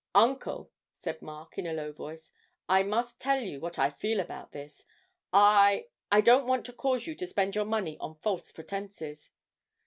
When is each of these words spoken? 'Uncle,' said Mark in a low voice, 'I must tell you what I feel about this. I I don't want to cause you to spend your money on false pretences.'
'Uncle,' 0.15 0.71
said 0.91 1.21
Mark 1.21 1.59
in 1.59 1.67
a 1.67 1.73
low 1.73 1.91
voice, 1.91 2.31
'I 2.67 2.81
must 2.81 3.21
tell 3.21 3.39
you 3.39 3.59
what 3.59 3.77
I 3.77 3.91
feel 3.91 4.19
about 4.19 4.51
this. 4.51 4.83
I 5.31 5.89
I 6.11 6.21
don't 6.21 6.47
want 6.47 6.65
to 6.65 6.73
cause 6.73 7.05
you 7.05 7.13
to 7.13 7.27
spend 7.27 7.53
your 7.53 7.65
money 7.65 7.99
on 7.99 8.15
false 8.15 8.51
pretences.' 8.51 9.29